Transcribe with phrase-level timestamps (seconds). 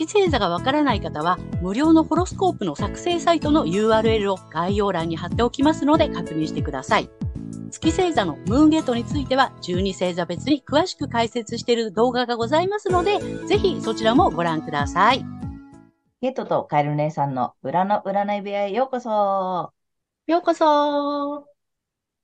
[0.00, 7.10] 月星座がわからない方は、無料のホロスコープの作成サイトの URL を概要欄に貼っておきますので確認してください。
[7.70, 15.22] 月星座のムーンゲートについては、12星座別に詳しく解説している動画がございますので、ぜひそちらもご覧ください。
[16.22, 19.74] ゲットとカエル姉さんの裏の占い部屋へようこそ。
[20.26, 21.46] ようこそ。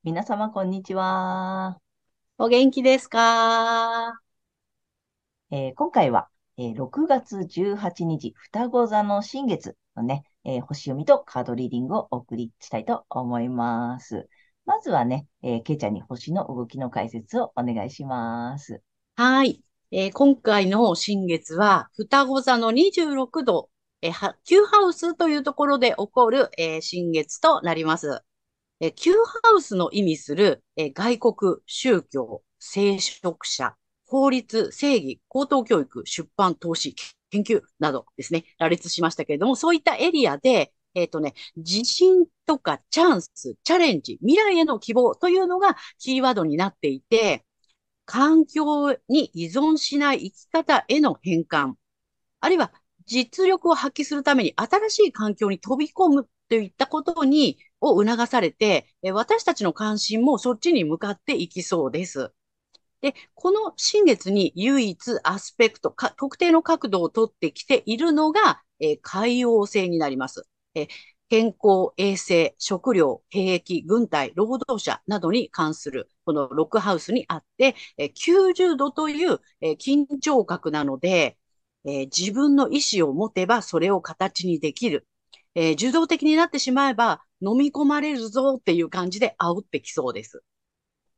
[0.03, 1.79] 皆様こんにちは。
[2.39, 4.19] お元気ですか、
[5.51, 14.29] えー、今回はえー、6月18日、双子座の新月のね、えー、星読みとカードリーディングをお送りしたいと思います。
[14.65, 18.83] まずはね、えー、けいちゃんに星の動きの解説をお願いします。
[19.17, 19.63] はい。
[19.93, 23.69] えー、今回の新月は、双子座の26度、
[24.01, 28.23] えー、Q ハウスというところで起こる、えー、新月となります。
[28.81, 36.95] えー、Q ハウスの意味する、えー、外国、宗教、聖職者、法律、正義、高等教育、出版、投資、
[37.31, 47.45] 研究などですね、羅列しましたけれども、そういったエリアで、えっ、ー、とね、自信とかチャンス、チャレンジ、未来への希望というのがキーワードになっていて、
[48.05, 51.75] 環境に依存しない生き方への変換、
[52.41, 52.73] あるいは
[53.07, 62.33] 実力を発揮するために新しい環境に飛び込むといったことに、を促されて、私たちの関心もそっちに向かっていきそうです。
[63.07, 70.49] で、この新月に唯一アスペクト、か特定の角度をとってきているのが、えー、海洋星になります。
[70.75, 70.89] え、
[71.29, 81.39] 健康、衛生、食料、兵役、軍隊、労働者などに関する、このロックハウスにあって、え、90度という、え、緊張角なので、
[81.85, 85.07] え、自分の意思を持てばそれを形にできる。
[85.55, 90.43] えー、受動的になってしまえば飲み込まれるぞっていう感じで煽ってきそうです。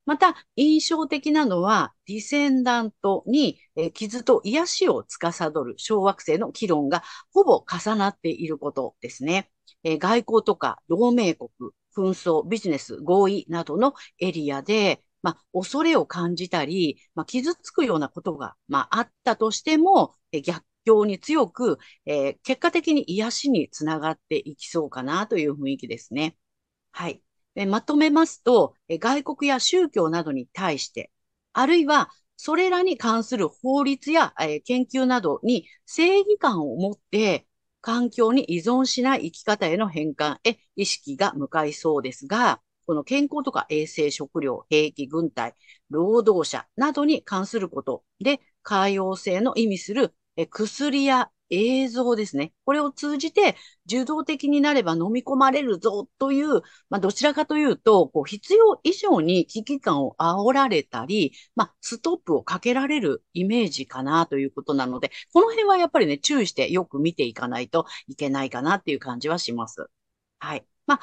[0.08, 9.52] また、印象的なのは、ディセンダントに、え傷と癒しを司る小惑星の議論がほぼ重なっていることですね。
[9.84, 11.50] え外交とか同盟国、
[11.94, 21.76] 紛争、ビジネス、合意などのエリアで、まあ、恐れを感じたり、まあ、傷つくようなことが、まあ、あったとしても、え逆境に強く、
[22.06, 26.34] えー、結果的に癒しにつながっていきそうかなという雰囲気ですね。
[26.92, 27.22] はい。
[27.58, 31.10] えまとめますと、え外国や宗教などに対して、
[31.52, 37.48] あるいはそれらに関する法律や、え研究などに正義感を持って、
[37.80, 45.54] 環境に依存しない生き方への変換へ意識が向かいそうですが、この健康とか衛生、食料、兵役、軍隊、
[45.90, 50.14] 労働者などに関することで、海洋性の意味する
[50.50, 52.52] 薬や映像ですね。
[52.64, 69.86] これを通じて受動的になれば飲み込まれるぞという、まあ、どちらかというと、こう必要以上に危機感を煽られたり、まあ、ストップをかけられるイメージかなということなので、この辺はやっぱりね、注意してよく見ていかないといけないかなっていう感じはします。
[70.38, 70.66] はい。
[70.86, 71.00] まあ、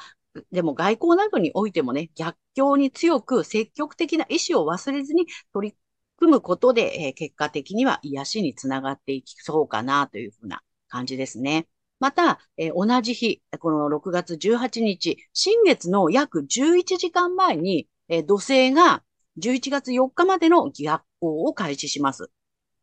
[0.52, 5.76] でも外交などにおいてもね、逆境に強く積極的な意思を忘れずに取り
[6.16, 11.68] 組むことで、え、結果的には癒しにつながっていきそうかなというふうな感じですね。
[12.00, 19.02] また、え、同じ日、この6月18日、新月の約11時間前に、え、土星が
[19.38, 22.30] 11月4日までの逆行を開始します。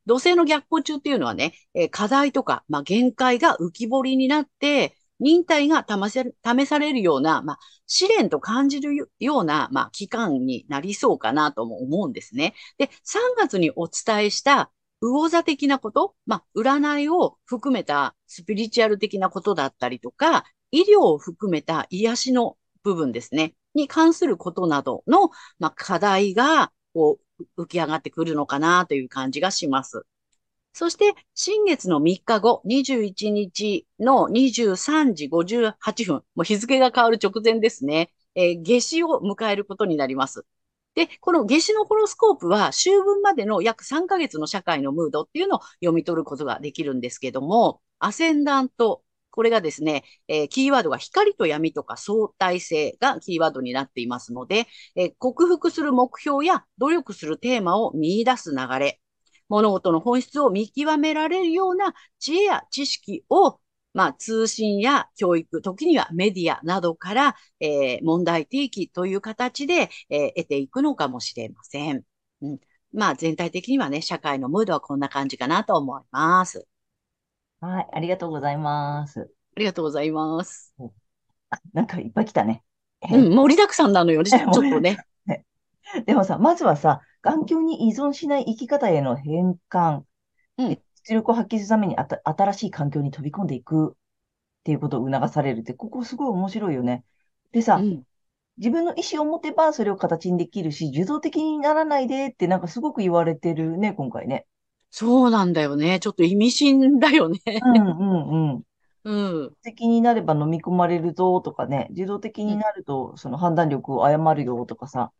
[0.06, 12.54] 土星の逆行中っていうのはね、え、課題とか、まあ、限界が浮き彫りになって、忍耐が試されるような、まあ、試練と感じるような、まあ、期間になりそうかなとも思うんですね。
[12.78, 14.70] で、3月にお伝えした
[15.02, 27.18] 魚座的なこと、まあ、占いを含めたスピリチュアル的なことだったりとか、医療を含めた癒しの部分ですね、に関することなどの、まあ、課題が、こ
[27.58, 30.06] う、浮き上がってくるのかなという感じがします。
[30.74, 40.46] そして、新月の3日後、21日の23時58分、もう日付が変わる直前ですね、えー、夏至を迎えることになります。
[40.96, 59.00] で、この夏至のホロスコープは、秋分までの約3ヶ月の社会のムードっていうのを読み取ることができるんですけども、アセンダント、これがですね、えー、キーワードが光と闇とか相対性がキーワードになっていますので、えー、克服する目標や努力するテーマを見出す流れ、
[59.54, 63.60] 物事の本質を見極められるような知恵や知識を
[63.94, 72.02] まあ、通信や教育、時にはメディアなどから、えー、問題提起という形で、えー、得ていくのかもしれません。
[72.42, 72.60] うん、
[72.92, 76.68] まあ、全体的にはね、社会のムードはこんな感じかなと思います。
[77.62, 79.32] はい、ありがとうございます。
[79.56, 80.74] ありがとうございます。
[81.52, 82.64] あ、なんかいっぱい来たね。
[83.12, 84.98] うん、盛りだくさんなのよ、 ちょっとね。
[86.08, 90.02] でもさ、まずはさ、環境に依存しない生き方への変換、
[90.58, 90.70] うん、
[91.06, 93.96] 出力を発揮するためにあた新しい環境に飛び込んでいくっ
[94.64, 97.04] ていうことを促されるって、ここすごい面白いよね。
[97.54, 98.04] でさ、うん、
[98.58, 104.46] 自分の意思を持てばそれを形にできるし、受動的にならないでってなんかすごく言われてるね、今回ね。
[104.90, 106.00] そうなんだよね。
[106.00, 107.40] ちょっと意味深だよね。
[107.46, 108.64] うんうんうん。
[109.06, 109.56] うん。
[109.64, 115.12] 的になれば飲み込まれるぞとかね、自動的になるとその判断力を誤るよとかさ、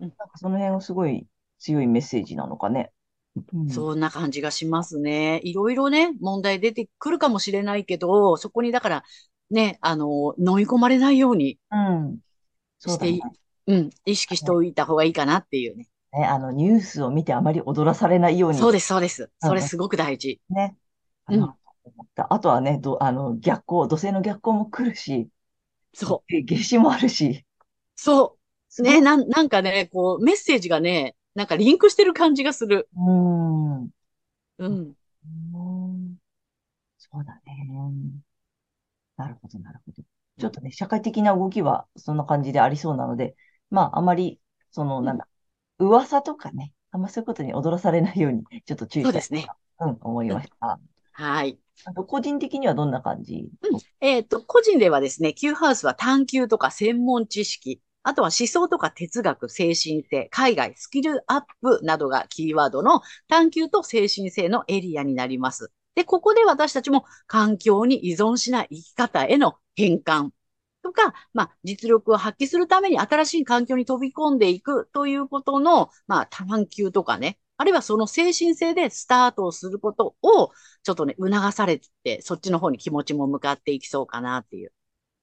[0.00, 1.26] うん、なんかその辺はすごい
[1.58, 2.90] 強いメッセージなのかね。
[3.52, 5.40] うん、そんな感じがしますね。
[5.44, 9.04] いろいろね、問題出てくるかもしれないけど、そこにだから
[9.50, 11.58] ね、あの、飲み込まれないように
[12.80, 13.20] して、うん、ね、
[13.66, 15.88] うん、意識しておいた方がいいかなっていうね。
[16.12, 18.58] ね、あの、ニュースを見てあまり踊らされないように。
[18.58, 19.30] そうです、そうです。
[19.40, 20.40] それすごく大事。
[20.50, 20.76] ね。
[21.28, 21.54] うん。
[22.16, 25.28] あとはね、ど、あの、逆光、土星の逆光も来るし、
[25.94, 26.32] そう。
[26.46, 27.44] 夏至もあるし。
[27.94, 28.38] そ
[28.78, 28.82] う。
[28.82, 32.88] ね、なん、なんかね、こう、メッセージがね、なんかリンクしてる感じがする。
[32.96, 33.82] うん。
[33.82, 34.94] うん。
[36.98, 37.68] そうだね。
[39.16, 40.02] なるほど、なるほど。
[40.38, 43.34] ちょっとね、社会的な動きはそんな感じでありそうなので、
[43.70, 44.40] まあ、あまり、
[44.70, 45.26] その、なんだ、
[45.78, 49.46] 噂とかね、あんまそういうことに踊らされないように、ちょっと注意したいそうですね。
[49.80, 50.80] うん、思いました。
[51.12, 51.58] はい。
[51.84, 53.48] あと、個人的にはどんな感じ？
[53.70, 53.80] うん。
[54.00, 65.70] えっ、と、個人ではですね、Q ハウスは探求とか専門知識、あとは思想とか哲学、精神性、海外、スキルアップなどがキーワードの探求と精神性のエリアになります。
[65.94, 70.30] で、ここで私たちも環境に依存しない生き方への変換
[70.82, 80.50] とか、まあ、実力を発揮するために新しい環境に飛び込んでいくということの、まあ、探求とかね、あるいはその精神性でスタートをすることを、
[80.82, 84.72] ちょっとね、促されて、そっちの方に気持ちも向かっていきそうかなっていう、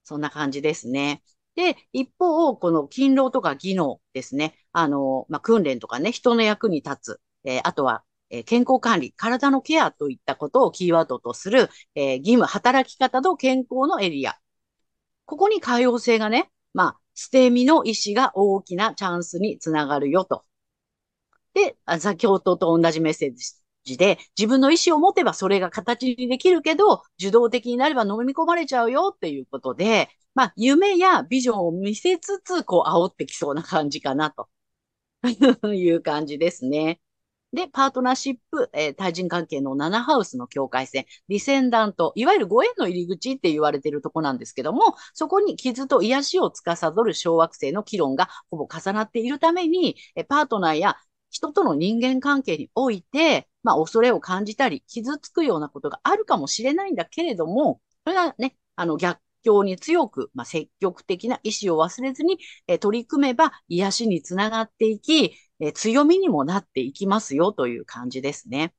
[0.04, 1.24] そんな感じですね。
[1.56, 4.58] で、一方、この勤労とか技能ですね。
[4.72, 7.22] あの、まあ、訓練とかね、人の役に立つ。
[7.46, 14.36] えー、あとは、えー、健康管理、体のケアといったことをキーワードとする、えー、義務、働き方と健康のエリア。
[15.26, 20.44] ここに可用性がね、まあ、捨て身の意思が大きなチャンスにつながるよと。
[21.54, 23.34] で、先ほどと同じメッセー
[23.86, 34.50] ジで、自分の意思を持てばそれが形にできるけど、受動的になれば飲み込まれちゃうよっていうことで、まあ、夢やビジョンを見せつつ、こう、煽ってきそうな感じかなと
[35.74, 37.02] いう感じですね。
[37.54, 50.98] で、パートナーシップ、えー、対人関係の7ハウスの境界線、ディセンダント、いわゆるご縁の入り口って言われているとこなんですけども、そこに傷と癒しを司る小惑星の議論がほぼ重なっているために、えパートナーや
[51.30, 68.74] 人との人間関係において、まあ、恐れを感じたり、傷つくようなことがあるかもしれないんだけれども、それがね、あの、逆境に強く、まあ、積極的な意志を忘れずに、え取り組めば癒しにつながっていき、え強みにもなっていきますよという感じですね。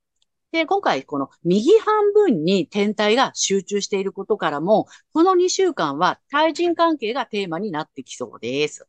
[0.51, 8.87] で、今回この右半分に天体が集中していることからも、この2週間は対人関係がテーマになってきそうです。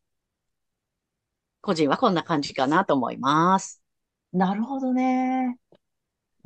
[1.61, 3.83] 個人はこんな感じかなと思います。
[4.33, 5.59] なるほどね。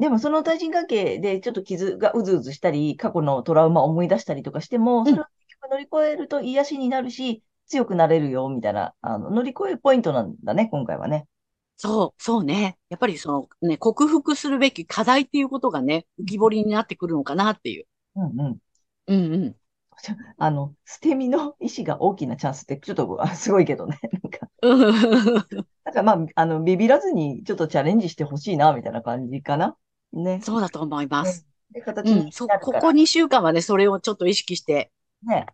[0.03, 5.27] でもその対人関係でちょっと傷がうずうずしたり、過去のトラウマを思い出したりとかしても、それを
[5.71, 11.29] 乗り越えると癒しになるし、強くなれるよ、みたいな、あの、乗り越えるポイントなんだね、今回はね。
[11.77, 12.79] そう、そうね。
[12.89, 13.31] やっぱりそ
[13.63, 17.87] のね、克服するべき課題っていうことがね、浮き彫りになってくるのかなっていう。
[18.17, 18.59] うんうん。
[19.07, 19.57] うんうん。
[20.39, 23.99] あの、捨て身の意志が大きなチャンスって、ちょっとすごいけどね。
[24.23, 24.49] なんか、
[25.85, 29.77] なんかまあ、あの、ビビらずにちょっとチャレンジしてほしいな、みたいな感じかな。
[30.13, 30.41] ね。
[30.43, 31.47] そうだと思います。
[31.75, 34.91] ね、で、形に、うん、そ、ここ2週間はね、それをちょっと意識して。
[35.25, 35.47] ね。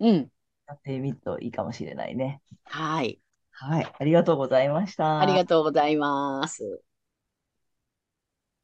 [0.00, 0.30] うん。
[0.66, 2.40] やってみるといいかもしれないね。
[2.64, 3.20] はい。
[3.50, 3.92] はい。
[3.98, 5.20] ありがとうございました。
[5.20, 6.82] ありがとうございます。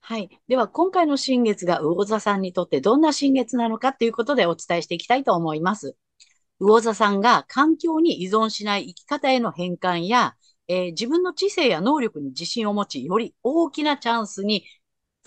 [0.01, 0.29] はい。
[0.49, 5.97] では、今回の新月が魚座さんにとってどんな新月なのかということでお伝えしていきたいと思います。
[6.61, 10.37] 魚座さんが環境に依存しない生き方への変換や、
[10.69, 14.65] えー、自分の知性や能力に自信を持ち、より大きなチャンスに、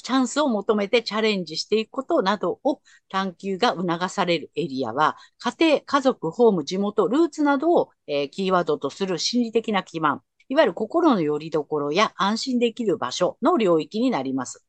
[0.08, 14.66] チャンスを求めてチャレンジしていくことなどを探求が促されるエリアは、家庭、家族、ホーム、地元、ルーツなどを、えー、キーワードとする心理的な基盤、いわゆる心の拠り所や安心できる場所の領域になります。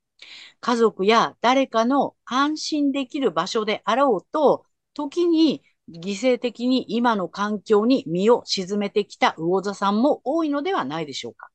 [0.58, 11.48] 家族や誰かの安心できる場所であろうと、時に犠牲的に今の環境に身を沈めてきた魚座さんも多いのではないでしょうか。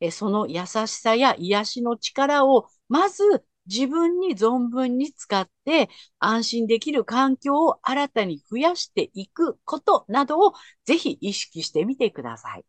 [0.00, 3.22] えその優しさや癒しの力をまず
[3.66, 12.64] 自分に存分に使って安心できる環境を新たに増やしていくことなどをぜひ意識してみてください。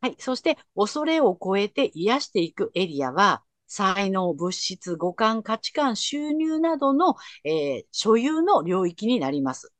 [0.00, 0.16] はい。
[0.18, 9.72] そして恐れを超えて癒していくエリアは才能、物質、五感、価値観、収入などの、えー、所有の領域になります。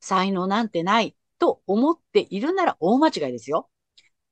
[0.00, 3.68] 才能なんてないと思っているなら大間違いですよ。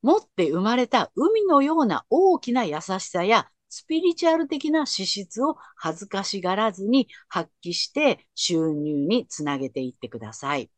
[0.03, 10.71] 持って生まれた海のような大きな優しさやスピリチュアル的な資質を恥ずかしがらずに発揮して収入につなげていってください。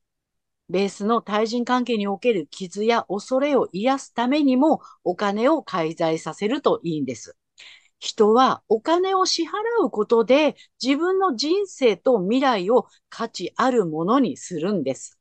[0.69, 7.37] ベースの対人関係における傷や恐れを癒すためにもお金を介在させるといいんです。
[7.99, 9.49] 人はお金を支払
[9.85, 15.19] うことで自分の人生と未来を価値あるものにするんです。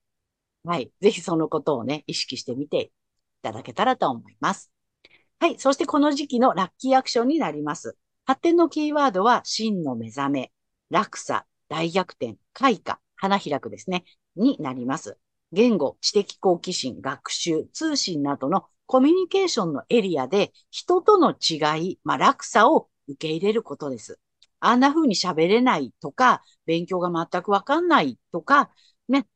[0.63, 0.91] はい。
[1.01, 2.91] ぜひそのことをね、意識してみて
[3.43, 4.71] ただけたらと思います。
[5.39, 5.59] はい。
[5.59, 7.97] そしてこの時期のラッキーアクションになります。
[8.25, 10.51] 発展のキーワードは、真の目覚め、
[10.89, 14.05] 落差、大逆転、開花、花開くですね、
[14.37, 15.17] になります。
[15.51, 24.19] 言語、知的好奇心、学習、通信などのコミュニケーションのエリアで人との違い、まあ、落差を受け入れることです。
[24.59, 28.71] あんな風に喋れないとか、勉強が全くわかんないとか、
[29.09, 29.27] ね、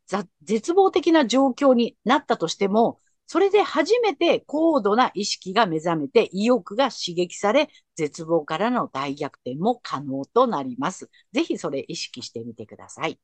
[0.44, 11.10] 絶望的な状況になったとしても、それで初めて高度な意識が目覚めて意欲が刺激され、絶望からの大逆転も可能となります。
[11.34, 13.20] ぜひそれ意識してみてください。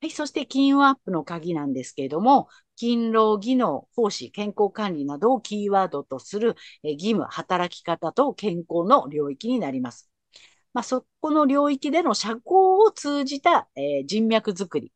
[0.00, 0.10] はい。
[0.10, 10.10] そして金運アップの鍵なんですけれども、勤労、技能、奉仕、健康管理などをキーワードとする義務、働き方と健康の領域になります。
[10.72, 12.42] まあ、そこの領域での社交
[12.84, 14.92] を通じた、えー、人脈づくり。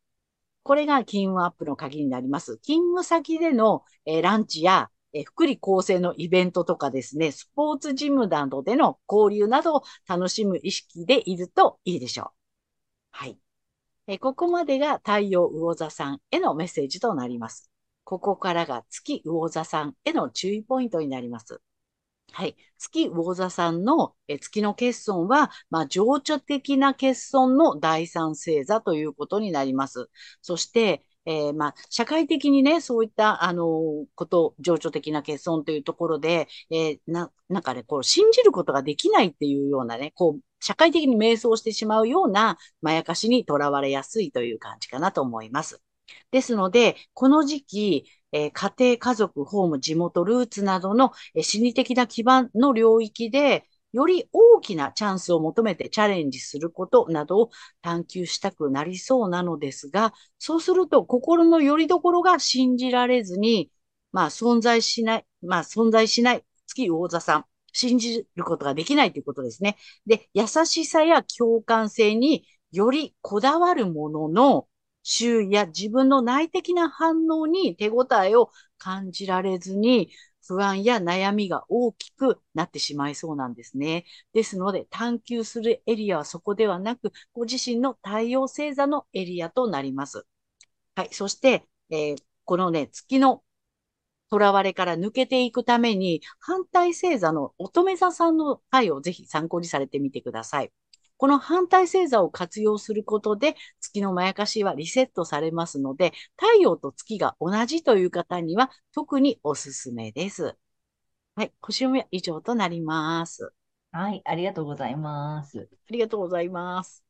[0.66, 2.58] これが勤務アップの鍵になります。
[2.58, 12.26] 勤務先での、えー、ランチや、えー、福利厚生のイベントとかですね、スポーツジムなどでの交流などを楽しむ意識でいるといいでしょう。
[13.12, 13.38] はい。
[14.08, 17.70] えここまでが太陽魚座さんへのメッセージとなります。
[18.02, 21.60] ここからが月魚座さんへの注意ポイントになります。
[22.32, 22.56] はい。
[22.78, 30.10] 月魚座さんのえ月の欠損は、まあ、情緒的な欠損の第三星座ということになります。
[30.42, 45.82] そして、えー、まあ、社会的にね、そういった、あのこと、情緒的な欠損というところで、えー、な、なんかね、こう、信じることができないっていうようなね、こう、社会的に迷走してしまうようなまやかしにとらわれやすいという感じかなと思います。
[46.30, 48.04] ですので、この時期、
[48.36, 57.50] えー、家庭、家族、ホーム、地元、ルーツなどの、えー、心理的な基盤の領域で、より大きなチャンスを求めてチャレンジすることなどを
[57.80, 63.70] 探求したくなりそうなのですが、そうすると心の拠り所が信じられずに、
[64.12, 69.78] まあ存在しない、まあ存在しない月魚座さん、信じることができないということですね。
[70.04, 74.68] で、優しさや共感性によりこだわるものの、
[75.08, 80.10] 周囲や自分の内的な反応に手応えを感じられずに、
[80.44, 84.04] 不安や悩みが大きくなってしまいそうなんですね。
[84.32, 90.26] ですので、探求するエリアはそこではなく、ご自身の太陽星座のエリアとなります。
[90.96, 91.08] はい。
[91.12, 93.44] そして、えー、このね、月の
[94.32, 100.72] 囚われから抜けていくために、反対星座の乙女座さんの回をぜひ参考にされてみてください。
[101.16, 110.56] この反対星座を活用することで、月のまやかしはリセットされますので、太陽と月が同じという方には特におすすめです。
[111.34, 113.52] はい、星読みは以上となります。
[113.92, 115.68] はい、ありがとうございます。
[115.70, 117.02] ありがとうございます。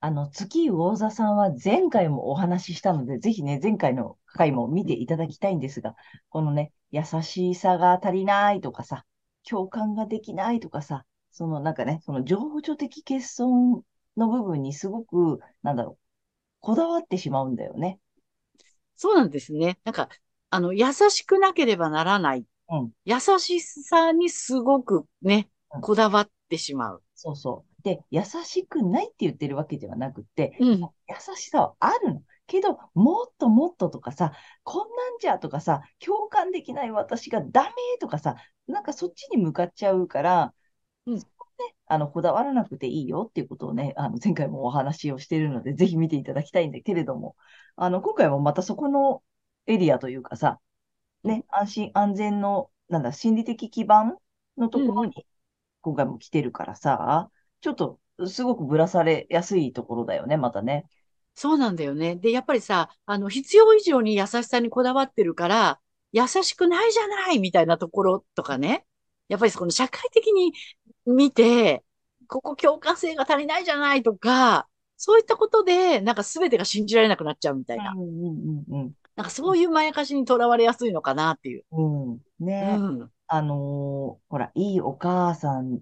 [0.00, 5.96] あの、月魚座さんは前回もお話ししたので、ぜひね、前回の回も見ていただきたいんですが、
[6.28, 9.06] このね、優しさが足りないとかさ、
[9.48, 13.82] 共感ができないとかさ、そのなんかね、その情緒的欠損
[14.16, 16.02] の部分にすごく、なんだろう、
[16.60, 17.98] こだわってしまうんだよね。
[18.94, 19.80] そうなんですね。
[19.82, 20.08] なんか、
[20.50, 22.46] あの、優しくなければならない。
[22.70, 27.02] うん、優しさにすごくね、こだわってしまう。
[27.16, 27.82] そうそう。
[27.82, 30.88] で、優しくないって言ってるわけではなくて、うん、優
[31.34, 32.22] しさはあるの。
[32.46, 38.36] けど、もっともっととかさ、こんなんじゃとかさ、共感できない私がダメとかさ、
[38.68, 40.54] なんかそっちに向かっちゃうから、
[41.06, 41.24] うん、ね、
[41.86, 47.36] あの、こだわらなくていいよっていうことをね、あの、前回もお話をしているので、ぜひ見ていただきたいんだけれども、
[47.76, 49.22] あの、今回もまたそこの
[49.66, 50.60] エリアというかさ、
[51.24, 54.16] ね、安心安全の、なんだ、心理的基盤
[54.56, 55.26] のところに、
[55.80, 57.30] 今回も来てるからさ、
[57.60, 60.86] ちょっと、すごくぶらされやすいところだよね、またね。
[61.34, 62.14] そうなんだよね。
[62.16, 65.80] で、やっぱりさ、あの、必要以上に優しさにこだわってるから、
[66.12, 68.86] 優しくないじゃないみたいなところとかね。
[69.28, 70.52] やっぱりこの社会的に
[71.06, 71.84] 見て、
[72.28, 77.92] ここ共感性が足りないじゃないとか、そういったことで、なんか全てが信じられなくなっちゃうみたいな。
[77.92, 78.92] うんうんうんうん。
[79.16, 81.64] なんかそういうまやかしにとらわれやすいのかなっていう。
[81.72, 82.12] うん。
[82.12, 82.78] うね。
[82.78, 83.10] ん。
[83.26, 83.58] あのー
[84.28, 85.80] ほら、いいお母さん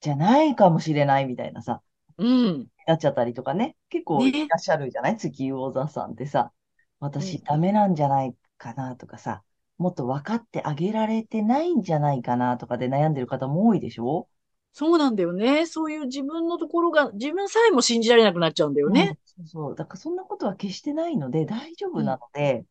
[0.00, 1.82] じゃないかもしれないみたいなさ、
[2.18, 2.68] うん。
[2.86, 3.76] なっちゃったりとかね。
[3.88, 4.48] 結構いね。
[4.48, 5.16] らっしゃるじゃない？
[5.16, 6.52] 月魚座さんってさ、
[7.00, 7.44] 私うん。
[7.44, 9.42] ダメなんじゃないかなとかさ、
[9.78, 14.28] もっと分かってあげられてないんじゃないかなとかで悩んでる方も多いでしょ？
[14.72, 15.66] そうなんだよね。
[15.66, 19.14] そういう自分のところが、自分さえも信じられなくなっちゃうんだようん。
[19.14, 19.18] ね。
[19.24, 19.74] そうそう。
[19.74, 22.18] だからそんなことは決してないので大丈夫なうん。
[22.18, 22.64] ので、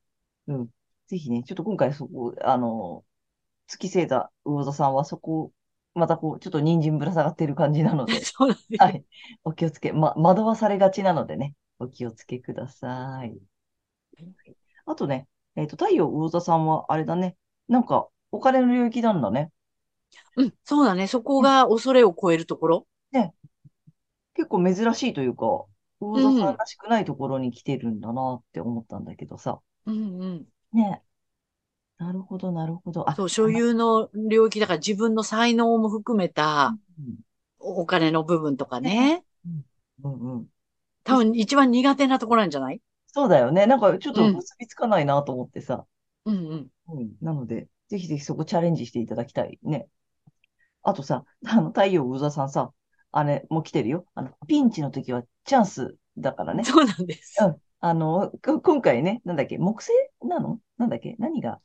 [0.48, 0.70] うん。
[1.08, 3.06] ぜひね、ちょっと今回そこ、あの、
[3.68, 5.54] 月星座魚座さんはそこ、
[5.96, 8.80] またこう、ちょっと人参ぶら下がってる感じなので、 そうなんですよ。
[8.80, 9.06] はい。
[9.46, 13.38] お気をつけ、ま、惑わされがちなのでね、お気をつけください。
[14.86, 19.52] あとね、えっと、太陽魚座さんはあれだね、なんか、お金の領域なんだね。
[20.38, 20.54] うん。
[20.64, 21.08] そうだね。
[21.08, 22.88] そこうんが恐れを超えるところ。
[23.12, 23.34] ね、
[24.36, 25.46] 結構珍しいというか、
[26.14, 26.58] う魚座さんん。
[26.58, 29.62] らしくないところに来てるんだなって思ったんだけどさ。
[29.86, 30.48] うんうん。
[30.74, 31.02] ね、
[31.98, 33.10] なるほど、なるほど。
[33.10, 37.18] あ、そう、所有の領域だから自分の才能も含めたうん、
[37.60, 39.24] おお金の部分とかね、ね。
[39.46, 39.66] うん、
[40.04, 40.50] うん、うん。
[41.06, 42.82] 多分一番苦手なところなんじゃない？
[43.16, 43.66] そうだよね。
[43.66, 44.34] なんかちょっとうん。
[44.36, 45.86] 結びつかないなと思ってさ。
[46.26, 46.68] うんうん。
[46.90, 47.12] うん。
[47.22, 49.88] なので、ぜひぜひそこチャレンジしていただきたいね。
[50.84, 52.74] あとさ、あの、太陽魚座さんさ、
[53.14, 54.06] あれも来てるよ。
[54.16, 56.66] あの、ピンチの時はチャンスだからね。
[56.66, 57.42] そうなんです。
[57.42, 57.56] うん。
[57.80, 60.60] あの、こ今回ね、なんだっけ、木星なの？
[60.78, 61.16] なんだっけ？
[61.18, 61.62] 何が？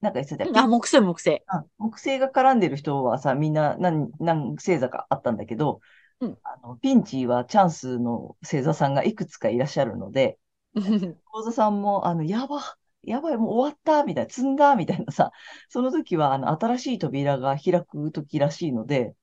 [0.00, 0.50] なんか言ってたよ。
[0.50, 1.42] うんあ、木星木星。
[1.48, 5.80] あ、木星が絡んでる人はさ、みんな何、何星座かあったんだけど、
[6.20, 6.38] うん。
[6.44, 10.38] あの、ピンチはチャンスの星座さんがいくつかいらっしゃるので、
[11.24, 12.60] 講座さんも、あの、やば、
[13.02, 15.32] やばい、もう終わった、みたいな、積んだ、みたいなさ、
[15.68, 19.14] その時は、あの、新しい扉が開く時らしいので、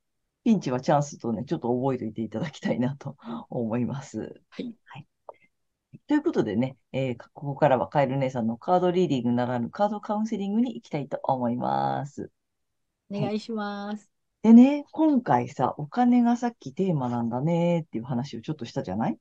[0.43, 3.17] ピンチはチャンスとね、ちょっと覚えておいていただきたいなと
[3.49, 4.41] 思います。
[4.49, 4.75] はい。
[4.85, 5.07] はい。
[6.07, 12.31] ということでね、えーここからはカエル姉さんのカードリーディングならぬカードカウンセリングに行きたいと思います。
[13.09, 13.21] はい。
[13.23, 14.09] お願いします。
[14.41, 19.19] でね、今回さ、お金がさっきテーマなんだねっていう話をちょっとしたじゃない？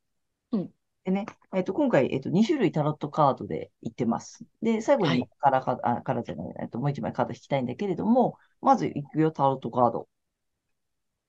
[0.50, 0.72] うん。
[1.06, 4.44] でね、えっと、今回、えっと、2種類タロットカードで言ってます。
[4.60, 5.28] で、最後に。
[5.38, 10.08] カラーカード、あ、カラーじゃない、えっと、もう一枚カード引きたいんだけれども、まず行くよ、タロットカード。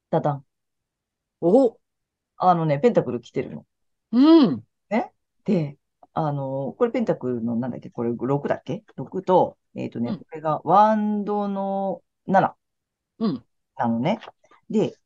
[0.09, 0.45] ダダン。
[1.41, 1.79] お、
[2.37, 3.65] あのね、ペンタクル来てるの。
[4.11, 4.63] うん。
[4.89, 5.13] ね？
[5.45, 5.77] で、
[6.13, 7.89] あの、これペンタクルのなんだっけ？
[7.89, 10.25] これ6だっけ ?6 と、えっとね、こうん。
[10.33, 12.57] れがワンドの7
[13.19, 13.43] うん。
[13.77, 14.19] なのね。
[14.69, 14.97] で、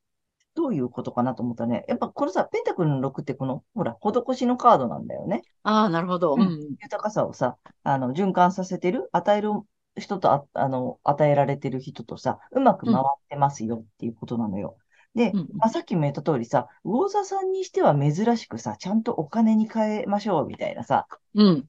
[0.55, 5.43] どういうことかなと思ったらね、やっぱこのさ、ペンタクルの6ってこの、ほら、施しのカードなんだよね。
[5.63, 6.35] ああ、なるほど。
[6.35, 6.47] うん。
[6.47, 6.75] うん。
[6.81, 9.49] 豊かさをさ、あの、循環させてる、与える
[9.97, 13.11] 人とあ、あの、与えられてる人とさ、うまく回っうん。
[13.29, 14.77] てますよっていうことなのよ。
[15.15, 15.47] で、うん。
[15.59, 21.67] まあ、さっきも言った通りさ、魚座さんにしては珍しくさ、ちゃんとお金に変えましょうみたいなさ、うん。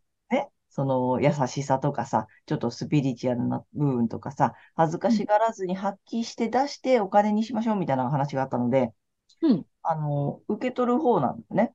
[0.72, 5.16] ね、その優しさとかさ、ちょっとスピリチュアルな部分とかさ、恥ずかうん。
[5.16, 8.92] しがらずに発揮して出してお金にしましょうみたいな話があったので、
[9.40, 9.66] うん。
[9.82, 11.74] あの、受け取る方なんだね。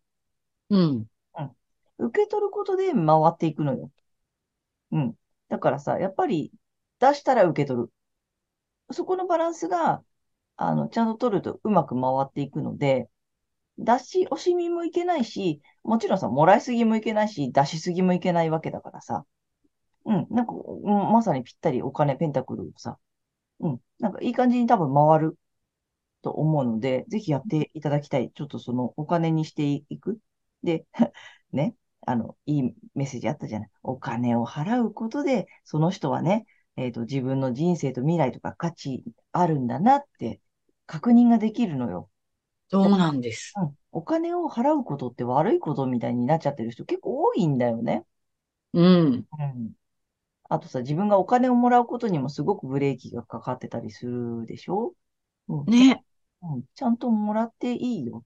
[0.69, 1.07] うん。
[1.37, 1.55] うん。
[2.07, 3.91] 受け取ることで回っていくのよ。
[4.91, 5.15] うん。
[5.49, 6.51] だからさ、やっぱり
[6.99, 7.91] 出したら受け取る。
[8.91, 10.03] そこのバランスが、
[10.57, 13.09] あの、ちゃんと取るとうまく回っていくので、
[13.79, 19.25] 出し惜しみもいけないし、もちろんさ、もらいすぎもいけないし、出しすぎもいけないわけだからさ。
[20.05, 20.27] うん。
[20.31, 20.53] なんか、
[20.85, 22.99] まさにぴったりお金、ペンタクルをさ、
[23.61, 23.81] うん。
[23.99, 25.37] なんかいい感じに多分回る
[26.21, 28.31] と思うので、ぜひやっていただきたい。
[28.33, 30.19] ちょっとそのお金にしていく。
[30.63, 30.85] で、
[31.53, 32.63] ね、あの、いい
[32.95, 33.69] メッセージあったじゃない。
[33.83, 36.45] お金を払うことで、その人はね、
[36.77, 40.41] えっと、自分の人生と未来とか価値あるんだなって
[40.85, 42.09] 確認ができるのよ。
[42.69, 43.53] で、そうなんです。
[43.57, 48.05] うん、お金を払うことって悪いことみたいになっちゃってる人結構多いんだよね。
[48.73, 49.05] うん。
[49.39, 49.71] うん。
[50.49, 54.93] あとさ、自分がお金をもらうことにもすごくブレーキがかかってたりするでしょ？
[55.49, 55.65] うん。
[55.65, 56.03] ね。
[56.41, 58.23] うん、ちゃんともらっていいよ。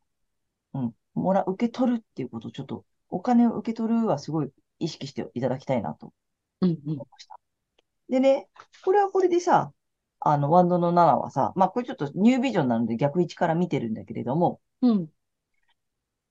[0.73, 0.95] うん。
[1.13, 6.13] もら、受け取るっていうことをちょっと、お金を受け取るはすごい意識していただきたいなと
[6.61, 6.69] うん。
[6.71, 6.77] うん。
[6.93, 7.39] 思いました。
[8.09, 8.47] でね、
[8.83, 9.71] これはこれでさ、
[10.21, 15.11] あの、ワンドの7はさ、まあこれちょっとニュービジョンなので逆位置から見てるんだけれども、うん。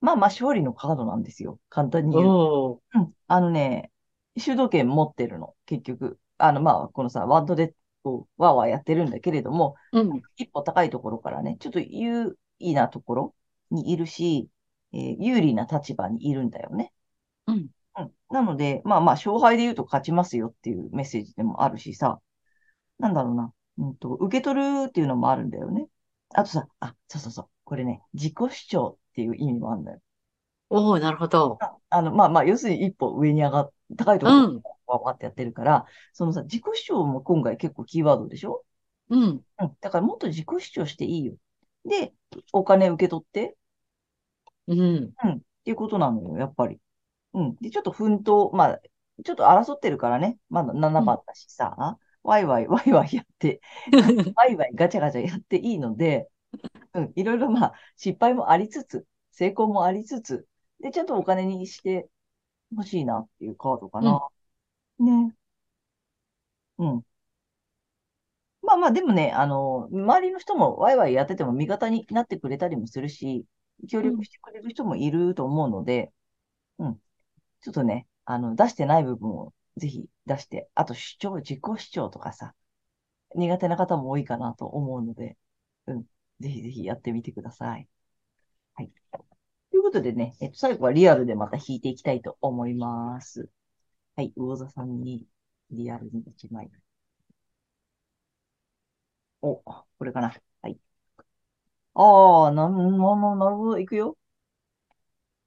[0.01, 1.61] まあまあ勝利のカードなんですよ。
[1.69, 2.37] 簡単に言う。
[2.37, 2.81] おー。
[2.95, 3.15] うん。
[3.29, 3.93] あのね、
[4.39, 6.21] 主導権持ってるの、結局。
[6.39, 10.23] あの、まあ、このさ、ワンドで、こう、わーわーやってるんだけれども、うん。
[10.37, 13.35] 一歩高いところからね、ちょっと言う、位なところ
[13.71, 14.51] にいるし、
[14.93, 16.93] えー有利な立場にいるんだよね。
[17.47, 17.71] うん。
[17.99, 18.13] うん。
[18.31, 22.21] なので、まあまあ、勝敗で言うと勝ちますよっていうメッセージでもあるしさ、
[22.99, 25.89] なんだろうな、うんと、受け取るっていうのもあるんだよね。
[26.35, 30.01] あとさ、あ、そうそうそう、これね、自己主張っていう意味もあるんだよ。
[30.69, 31.57] おー、なるほど。
[31.61, 34.63] ああの、まあまあ、要するに一歩上に上がっ、高いところにうん。
[34.87, 38.65] わわってやってるから、そのさ、自己主張も今回結構キーワードでしょ？
[39.09, 39.45] うん。
[39.59, 39.77] うん。
[39.81, 41.35] だからもっと自己主張していいよ。
[41.85, 42.13] で、
[42.53, 43.57] お金受け取って、
[44.67, 45.15] うん。
[45.25, 45.33] うん。
[45.37, 46.79] っていうことなのよ、やっぱり。
[47.35, 47.57] うん。
[47.57, 48.81] で、ちょっと奮闘、まあ、
[49.25, 50.39] ちょっと争ってるからね。
[50.49, 53.61] まだ7番だしさ、ワイワイ、ワイワイやって、
[54.35, 56.29] ワイワイガチャガチャやっていいので、
[56.95, 57.13] うん。
[57.17, 60.47] いろいろまあ、失敗もありつつ、成功もありつつ、
[60.81, 62.09] で、ちゃんとお金にして
[62.77, 64.21] ほしいなっていうカードかな。
[64.99, 65.35] ね。
[66.79, 67.05] うん。
[68.63, 73.47] まあまあ、でもね、あの、周りの人もワイワイやってても味方になってくれたりもするし、
[73.89, 76.13] 協力してくれる人もいると思うので、
[76.79, 77.01] うん。
[77.63, 82.55] ちょっとね、あの、出してない部分をぜひ出して、あと主張、自己主張とかさ、
[83.35, 85.39] 苦手な方も多いかなと思うので、
[85.87, 86.05] うん。
[86.41, 87.89] ぜひぜひやってみてください。
[88.75, 88.93] はい。
[89.73, 93.51] ということでね、えっと、最後はリアルでまた引いていきたいと思います。
[94.17, 94.33] はい。
[94.37, 95.27] 魚座さんに
[95.71, 96.71] リアルに1枚。
[99.43, 100.35] お、これかな。
[100.63, 100.79] はい。
[101.95, 102.81] ああ、な、な、
[103.17, 103.79] な、なるほど。
[103.79, 104.17] いくよ。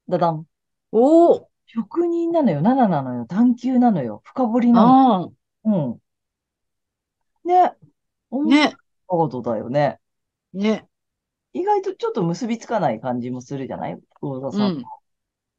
[0.08, 0.46] だだん。
[0.92, 1.48] おー。
[1.74, 2.60] 職人なのよ。
[2.62, 3.26] 7なのよ。
[3.26, 4.20] 探求なのよ。
[4.24, 4.96] 深掘りなの。
[5.24, 5.30] あ
[5.64, 6.00] うん。
[7.44, 7.74] ね。
[8.30, 8.74] ね。
[9.08, 9.98] カードだよね。
[10.52, 10.88] ね。
[11.52, 14.00] 意外とちょっと結びつかない感じもするじゃない？
[14.20, 14.78] 魚座うさん。
[14.78, 14.82] ん。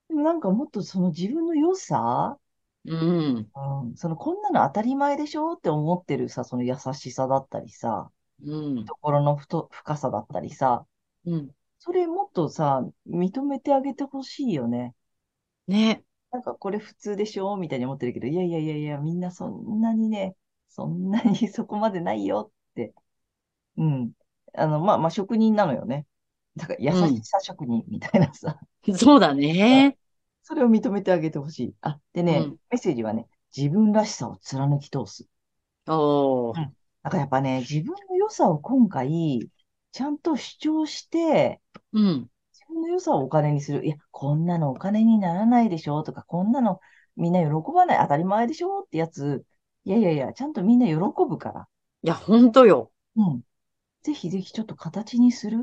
[0.10, 2.38] でもなんかもっとその自分の良さ、
[2.86, 3.52] うん。
[3.56, 8.12] うん、そのこんなの当たり前でしょって思ってるさ、その優しさだったりさ、
[8.44, 8.86] うん。
[8.86, 10.86] 心のふと深さだったりさ、
[11.26, 11.56] うん。
[11.80, 14.94] それもっとさ、認めてあげてほしいよね。
[15.68, 16.04] ね。
[16.32, 17.56] なんかこれ普通でしょ？
[17.58, 20.36] みたいに思ってるけど、いやいやいやいや、みんなそんなにね、
[20.70, 22.94] そんなに そこまでないよって。
[23.78, 24.14] うん。
[24.54, 26.06] あの、まあまあ職人なのよね。
[26.56, 28.60] だから優しさ職人みたいなさ、
[28.98, 29.98] そうだね。
[30.44, 31.76] それを認めてあげてほしい。
[31.82, 35.28] あ、でね、うんメッセージはね、自分らしさを貫き通す。
[35.88, 36.76] おー。
[37.04, 39.50] だからやっぱね、自分の良さを今回、
[39.92, 41.62] ちゃんと主張して、
[41.94, 42.30] うん。
[42.70, 43.86] 自分の良さをお金にする。
[43.86, 46.80] いや、こんなのお金にならないでしょとか、こんなの
[47.16, 49.46] みんな喜ばない、当たり前でしょってやつ。
[49.84, 50.96] いやいやいや、ちゃんとみんな喜
[51.28, 51.68] ぶから。
[52.04, 52.92] いや、ほんとよ。
[53.16, 53.44] うん。
[54.04, 55.60] ぜひぜひちょっと形にする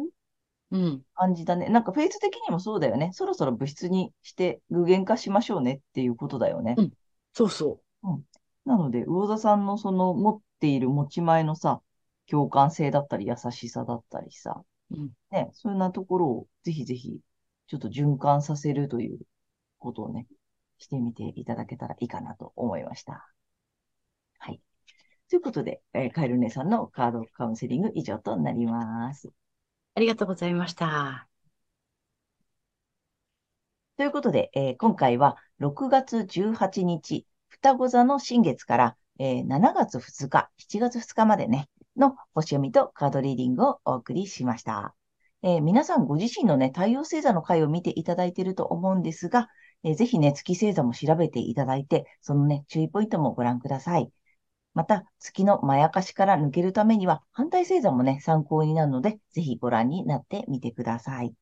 [0.71, 1.05] うん。
[1.15, 1.69] 感じだね。
[1.69, 3.11] なんかフェイズ的にもそうだよね。
[3.13, 6.75] そろそろ物質にして具現化しましょうねっていうことだよね。
[6.79, 6.93] うん
[7.35, 7.81] そうそ
[8.65, 11.83] なので、魚座さんのその持っている持ち前のさ、
[12.27, 14.57] 共感性だったり優しさだったりさ、う。
[14.57, 14.72] うん。
[15.31, 17.21] ね、そんなところをぜひぜひ
[17.67, 19.21] ちょっと循環させるという
[19.79, 20.27] ことをね、
[20.79, 23.29] してみていただけたらいいかなと思いました。
[24.39, 24.61] はい。
[25.31, 29.33] ということで、えーカエル姉さんのカードカウンセリング以上となります。
[29.95, 31.29] ありがとうございました。
[33.97, 44.95] ということで、えー今回は6月18日、双子座の新月から、えー7月2日、7月2日までね、の星読みとカードリーディングをお送りしました。
[45.43, 49.49] えー皆さんご自身のね、太陽星座の回を見ていただいていると思うんですが、
[49.83, 54.11] えーぜひね、月星座も調べていただいて、そのね、注意ポイントもご覧ください。
[54.75, 61.35] また、月のまやかしから抜けるためには、反対星座もね、参考になるので、ぜひご覧になってみてください。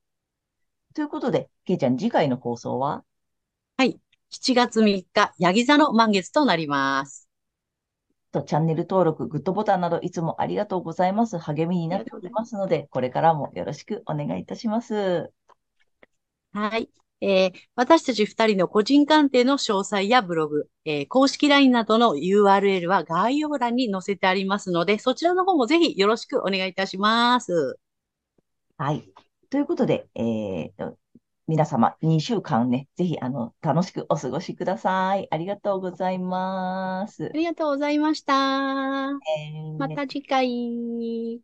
[0.94, 3.04] ということで、けいちゃん、次回の放送は？
[3.76, 4.00] はい。
[4.30, 7.29] 7月3日、ヤギ座の満月となります。
[8.30, 11.38] と、チャンネル登録、グッドボタンなどいつもありがとうございます。
[11.38, 15.32] 励みになっておりますので、これからもよろしくお願いいたします。
[16.52, 16.90] はい。
[17.22, 27.78] えー私たち二人の個人鑑定の詳細やブログ、えー公式 LINE などの URL は概要欄に載せてありますので、そちらの方もぜひよろしくお願いいたします。
[28.78, 29.12] はい。
[29.50, 30.98] ということで、えーと、
[31.50, 35.26] 皆様、2週間ね、ぜひ、あの、楽しくお過ごしください。
[35.30, 37.36] ありがとうございますあ。
[37.36, 39.10] りがとうございました。
[39.12, 39.20] えー
[39.78, 41.42] また次回。